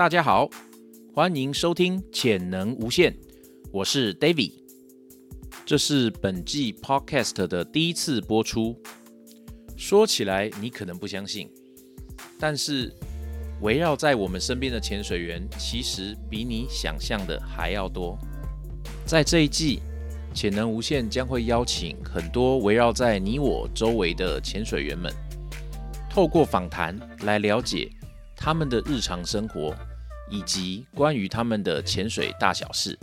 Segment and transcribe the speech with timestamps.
[0.00, 0.48] 大家好，
[1.12, 3.12] 欢迎收听《潜能无限》，
[3.70, 4.54] 我是 David。
[5.66, 8.74] 这是本季 Podcast 的第一次播出。
[9.76, 11.50] 说起来你可能不相信，
[12.38, 12.90] 但是
[13.60, 18.16] 围绕在我们身边的潜水员，其实比你想象的还要多。
[19.04, 19.80] 在这一季
[20.34, 25.12] 《潜能无限》将会邀请很多围绕在你我周围的潜水员们，
[26.08, 27.92] 透过访谈来了解
[28.34, 29.76] 他们的日常生活。
[30.30, 32.98] 以及关于他们的潜水大小事，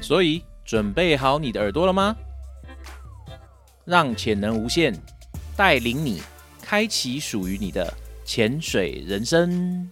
[0.00, 2.14] 所以准备好你的耳朵了吗？
[3.84, 4.92] 让潜能无限
[5.56, 6.20] 带领你
[6.60, 7.92] 开启属于你的
[8.24, 9.90] 潜水人生。